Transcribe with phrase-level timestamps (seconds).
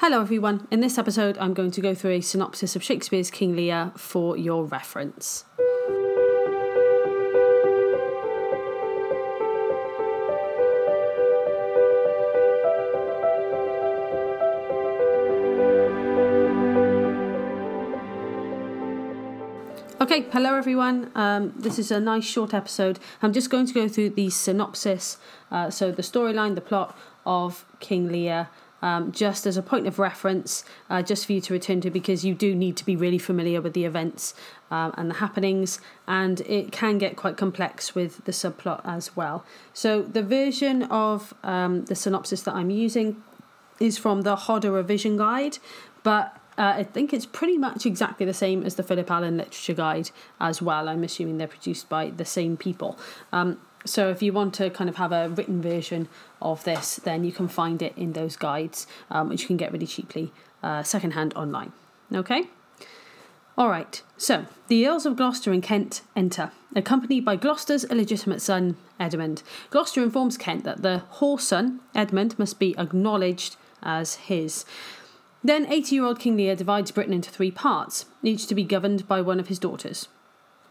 [0.00, 0.68] Hello, everyone.
[0.70, 4.36] In this episode, I'm going to go through a synopsis of Shakespeare's King Lear for
[4.36, 5.46] your reference.
[19.98, 21.10] Okay, hello everyone.
[21.14, 22.98] Um, this is a nice short episode.
[23.22, 25.16] I'm just going to go through the synopsis,
[25.50, 28.48] uh, so the storyline, the plot of King Lear,
[28.82, 32.24] um, just as a point of reference, uh, just for you to return to, because
[32.24, 34.34] you do need to be really familiar with the events
[34.70, 39.44] um, and the happenings, and it can get quite complex with the subplot as well.
[39.72, 43.22] So, the version of um, the synopsis that I'm using
[43.80, 45.58] is from the Hodder Revision Guide,
[46.02, 49.74] but uh, I think it's pretty much exactly the same as the Philip Allen Literature
[49.74, 50.88] Guide as well.
[50.88, 52.98] I'm assuming they're produced by the same people.
[53.32, 56.08] Um, so if you want to kind of have a written version
[56.42, 59.72] of this, then you can find it in those guides, um, which you can get
[59.72, 61.72] really cheaply uh, secondhand online.
[62.12, 62.44] Okay?
[63.58, 68.76] All right, so the Earls of Gloucester and Kent enter, accompanied by Gloucester's illegitimate son,
[69.00, 69.42] Edmund.
[69.70, 74.66] Gloucester informs Kent that the whore son, Edmund, must be acknowledged as his.
[75.42, 79.08] Then 80 year old King Lear divides Britain into three parts, each to be governed
[79.08, 80.08] by one of his daughters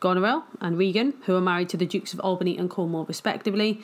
[0.00, 3.82] Goneril and Regan, who are married to the Dukes of Albany and Cornwall respectively,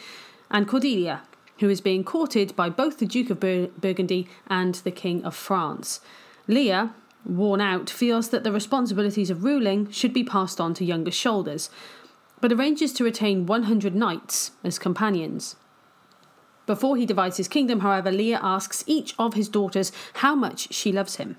[0.51, 1.23] and Cordelia,
[1.59, 5.35] who is being courted by both the Duke of Bur- Burgundy and the King of
[5.35, 6.01] France.
[6.49, 6.91] Lear,
[7.25, 11.71] worn out, feels that the responsibilities of ruling should be passed on to younger shoulders,
[12.41, 15.57] but arranges to retain 100 knights as companions.
[16.67, 20.93] Before he divides his kingdom, however, Lear asks each of his daughters how much she
[20.93, 21.37] loves him.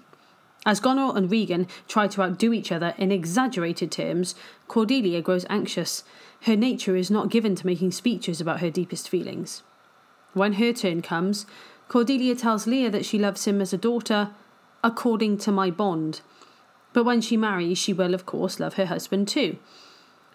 [0.65, 4.35] As Goneril and Regan try to outdo each other in exaggerated terms,
[4.67, 6.03] Cordelia grows anxious.
[6.41, 9.63] Her nature is not given to making speeches about her deepest feelings.
[10.33, 11.45] When her turn comes,
[11.87, 14.31] Cordelia tells Lear that she loves him as a daughter,
[14.83, 16.21] according to my bond.
[16.93, 19.57] But when she marries, she will, of course, love her husband too.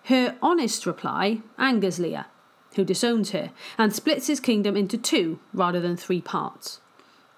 [0.04, 2.26] Her honest reply angers Lear,
[2.74, 6.80] who disowns her and splits his kingdom into two rather than three parts.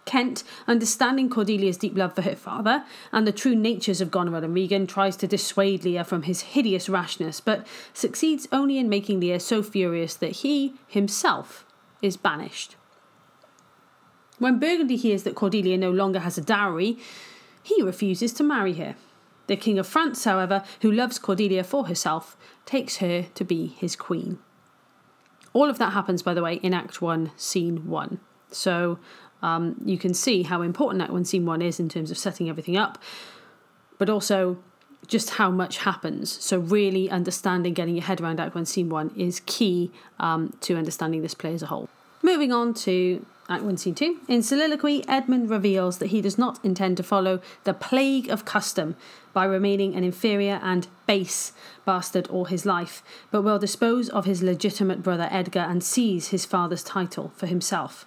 [0.05, 4.55] Kent, understanding Cordelia's deep love for her father and the true natures of Goneril and
[4.55, 9.39] Regan, tries to dissuade Lear from his hideous rashness, but succeeds only in making Lear
[9.39, 11.65] so furious that he, himself,
[12.03, 12.77] is banished.
[14.39, 16.99] When Burgundy hears that Cordelia no longer has a dowry,
[17.63, 18.97] he refuses to marry her.
[19.47, 22.37] The King of France, however, who loves Cordelia for herself,
[22.67, 24.39] takes her to be his queen.
[25.53, 28.21] All of that happens, by the way, in Act 1, Scene 1.
[28.55, 28.99] So
[29.43, 32.49] um, you can see how important Act 1, Scene 1 is in terms of setting
[32.49, 32.99] everything up,
[33.99, 34.59] but also
[35.07, 36.33] just how much happens.
[36.43, 40.77] So, really understanding, getting your head around Act 1, Scene 1 is key um, to
[40.77, 41.91] understanding this play as a whole.
[42.23, 44.21] Moving on to Act 1, Scene 2.
[44.29, 48.97] In Soliloquy, Edmund reveals that he does not intend to follow the plague of custom
[49.35, 51.53] by remaining an inferior and base
[51.85, 56.47] bastard all his life, but will dispose of his legitimate brother Edgar and seize his
[56.47, 58.07] father's title for himself.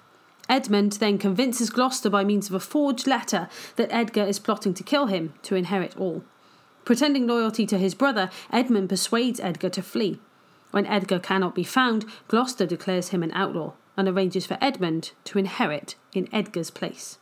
[0.49, 4.83] Edmund then convinces Gloucester by means of a forged letter that Edgar is plotting to
[4.83, 6.23] kill him to inherit all.
[6.85, 10.19] Pretending loyalty to his brother, Edmund persuades Edgar to flee.
[10.71, 15.39] When Edgar cannot be found, Gloucester declares him an outlaw and arranges for Edmund to
[15.39, 17.17] inherit in Edgar's place.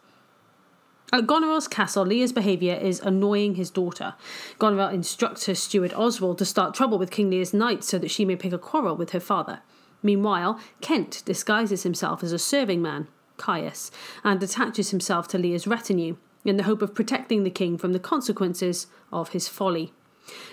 [1.14, 4.16] At Goneril's castle, Lear's behaviour is annoying his daughter.
[4.60, 8.26] Goneril instructs her steward Oswald to start trouble with King Lear's knights so that she
[8.26, 9.62] may pick a quarrel with her father.
[10.06, 13.08] Meanwhile, Kent disguises himself as a serving man,
[13.38, 13.90] Caius,
[14.24, 18.00] and attaches himself to Lear's retinue in the hope of protecting the king from the
[18.00, 19.94] consequences of his folly.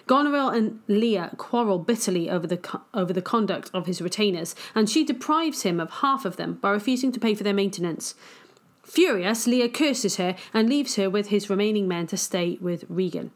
[0.06, 5.04] Goneril and Lear quarrel bitterly over the, over the conduct of his retainers, and she
[5.04, 8.14] deprives him of half of them by refusing to pay for their maintenance.
[8.82, 13.32] Furious, Lear curses her and leaves her with his remaining men to stay with Regan.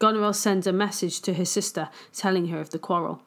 [0.00, 3.22] Goneril sends a message to his sister telling her of the quarrel.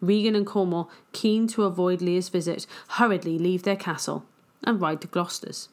[0.00, 4.24] Regan and Cornwall, keen to avoid Lear's visit, hurriedly leave their castle
[4.64, 5.68] and ride to Gloucester's.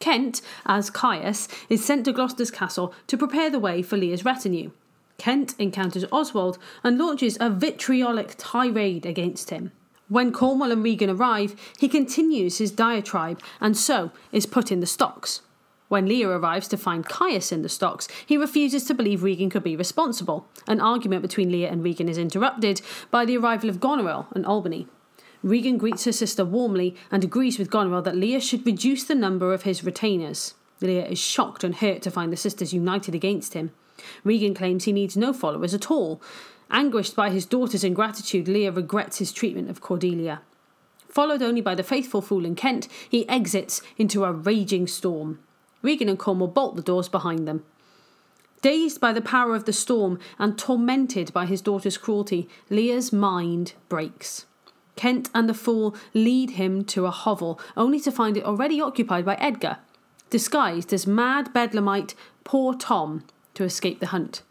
[0.00, 4.70] Kent, as Caius, is sent to Gloucester's castle to prepare the way for Lear's retinue.
[5.18, 9.72] Kent encounters Oswald and launches a vitriolic tirade against him.
[10.08, 14.86] When Cornwall and Regan arrive, he continues his diatribe and so is put in the
[14.86, 15.42] stocks.
[15.88, 19.62] When Lear arrives to find Caius in the stocks, he refuses to believe Regan could
[19.62, 20.46] be responsible.
[20.66, 24.86] An argument between Lear and Regan is interrupted by the arrival of Goneril and Albany.
[25.42, 29.54] Regan greets her sister warmly and agrees with Goneril that Lear should reduce the number
[29.54, 30.54] of his retainers.
[30.82, 33.72] Lear is shocked and hurt to find the sisters united against him.
[34.24, 36.20] Regan claims he needs no followers at all.
[36.70, 40.42] Anguished by his daughter's ingratitude, Lear regrets his treatment of Cordelia.
[41.08, 45.38] Followed only by the faithful fool in Kent, he exits into a raging storm.
[45.82, 47.64] Regan and Cornwall bolt the doors behind them.
[48.60, 53.74] Dazed by the power of the storm and tormented by his daughter's cruelty, Lear's mind
[53.88, 54.46] breaks.
[54.96, 59.24] Kent and the fool lead him to a hovel, only to find it already occupied
[59.24, 59.78] by Edgar,
[60.28, 64.42] disguised as mad bedlamite Poor Tom, to escape the hunt.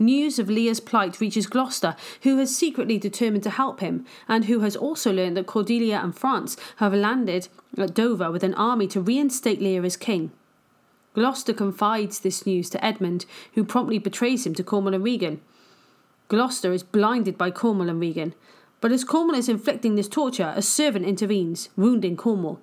[0.00, 4.60] News of Lear's plight reaches Gloucester, who has secretly determined to help him, and who
[4.60, 9.00] has also learned that Cordelia and France have landed at Dover with an army to
[9.02, 10.32] reinstate Lear as king.
[11.12, 15.42] Gloucester confides this news to Edmund, who promptly betrays him to Cornwall and Regan.
[16.28, 18.34] Gloucester is blinded by Cornwall and Regan,
[18.80, 22.58] but as Cornwall is inflicting this torture, a servant intervenes, wounding Cornwall.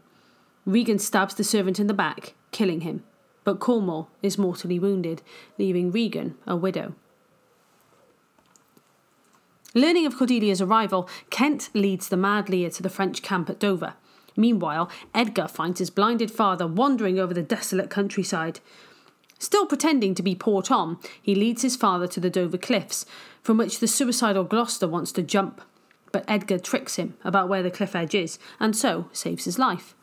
[0.66, 3.04] Regan stabs the servant in the back, killing him,
[3.44, 5.22] but Cornwall is mortally wounded,
[5.60, 6.96] leaving Regan a widow.
[9.78, 13.94] Learning of Cordelia's arrival, Kent leads the mad Lear to the French camp at Dover.
[14.36, 18.60] Meanwhile, Edgar finds his blinded father wandering over the desolate countryside.
[19.38, 23.06] Still pretending to be poor Tom, he leads his father to the Dover cliffs,
[23.44, 25.62] from which the suicidal Gloucester wants to jump.
[26.12, 29.94] But Edgar tricks him about where the cliff edge is, and so saves his life.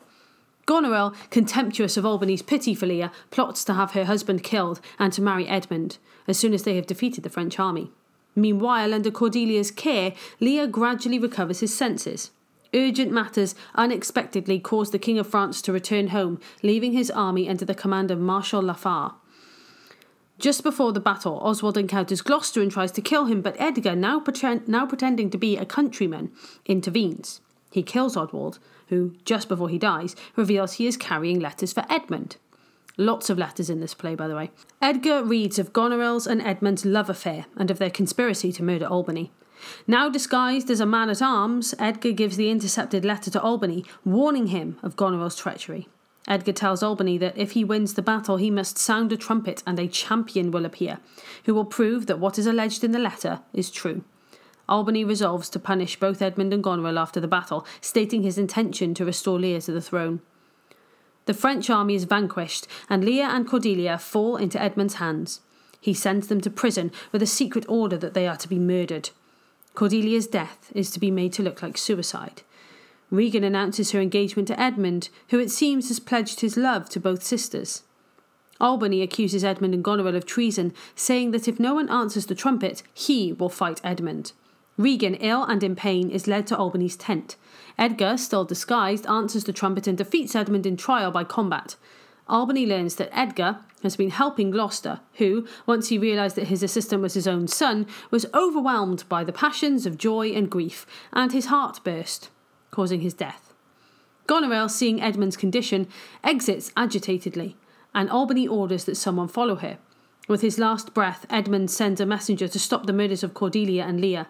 [0.65, 5.21] Goneril, contemptuous of Albany's pity for Lear, plots to have her husband killed and to
[5.21, 5.97] marry Edmund
[6.29, 7.91] as soon as they have defeated the French army.
[8.35, 12.31] Meanwhile, under Cordelia's care, Lear gradually recovers his senses.
[12.73, 17.63] Urgent matters unexpectedly cause the King of France to return home, leaving his army under
[17.63, 19.13] the command of Marshal Lafare.
[20.37, 24.19] Just before the battle, Oswald encounters Gloucester and tries to kill him, but Edgar, now,
[24.19, 26.31] pretend, now pretending to be a countryman,
[26.65, 27.39] intervenes.
[27.71, 32.35] He kills Oswald, who, just before he dies, reveals he is carrying letters for Edmund.
[32.97, 34.51] Lots of letters in this play, by the way.
[34.81, 39.31] Edgar reads of Goneril's and Edmund's love affair and of their conspiracy to murder Albany.
[39.87, 44.47] Now disguised as a man at arms, Edgar gives the intercepted letter to Albany, warning
[44.47, 45.87] him of Goneril's treachery.
[46.27, 49.79] Edgar tells Albany that if he wins the battle, he must sound a trumpet and
[49.79, 50.99] a champion will appear,
[51.45, 54.03] who will prove that what is alleged in the letter is true.
[54.67, 59.05] Albany resolves to punish both Edmund and Goneril after the battle, stating his intention to
[59.05, 60.21] restore Lear to the throne.
[61.25, 65.41] The French army is vanquished, and Lear and Cordelia fall into Edmund's hands.
[65.81, 69.09] He sends them to prison with a secret order that they are to be murdered.
[69.73, 72.41] Cordelia's death is to be made to look like suicide.
[73.11, 77.23] Regan announces her engagement to Edmund, who it seems has pledged his love to both
[77.23, 77.83] sisters.
[78.59, 82.83] Albany accuses Edmund and Goneril of treason, saying that if no one answers the trumpet,
[82.93, 84.31] he will fight Edmund.
[84.77, 87.37] Regan, ill and in pain, is led to Albany's tent.
[87.77, 91.75] Edgar, still disguised, answers the trumpet and defeats Edmund in trial by combat.
[92.27, 97.01] Albany learns that Edgar has been helping Gloucester, who, once he realised that his assistant
[97.01, 101.45] was his own son, was overwhelmed by the passions of joy and grief, and his
[101.45, 102.29] heart burst,
[102.71, 103.53] causing his death.
[104.27, 105.87] Goneril, seeing Edmund's condition,
[106.23, 107.55] exits agitatedly,
[107.93, 109.77] and Albany orders that someone follow her.
[110.27, 114.01] With his last breath, Edmund sends a messenger to stop the murders of Cordelia and
[114.01, 114.25] Lear.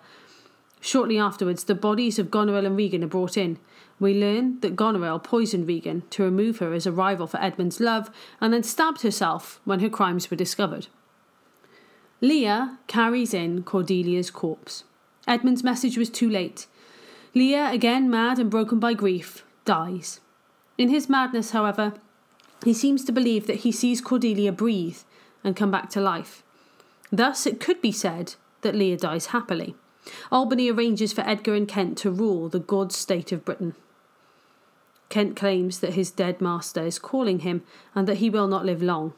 [0.85, 3.57] Shortly afterwards, the bodies of Goneril and Regan are brought in.
[3.99, 8.11] We learn that Goneril poisoned Regan to remove her as a rival for Edmund's love
[8.39, 10.85] and then stabbed herself when her crimes were discovered.
[12.21, 14.83] Lear carries in Cordelia's corpse.
[15.27, 16.67] Edmund's message was too late.
[17.33, 20.19] Lear, again mad and broken by grief, dies.
[20.77, 21.93] In his madness, however,
[22.63, 24.99] he seems to believe that he sees Cordelia breathe
[25.43, 26.43] and come back to life.
[27.11, 29.73] Thus, it could be said that Lear dies happily.
[30.31, 33.75] Albany arranges for Edgar and Kent to rule the god state of Britain.
[35.09, 38.81] Kent claims that his dead master is calling him and that he will not live
[38.81, 39.13] long.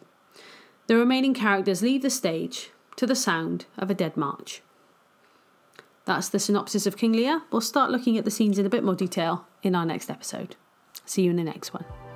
[0.88, 4.62] The remaining characters leave the stage to the sound of a dead march.
[6.06, 7.41] That's the synopsis of King Lear.
[7.51, 10.56] We'll start looking at the scenes in a bit more detail in our next episode.
[11.06, 12.06] See you in the next one.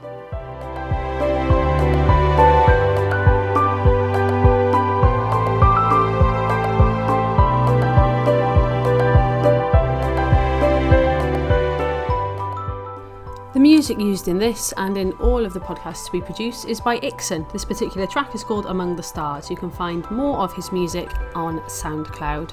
[14.01, 17.51] Used in this and in all of the podcasts we produce is by IKSON.
[17.51, 19.48] This particular track is called Among the Stars.
[19.48, 22.51] You can find more of his music on SoundCloud.